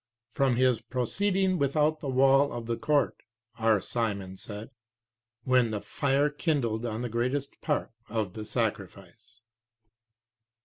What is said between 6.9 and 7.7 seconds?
the greatest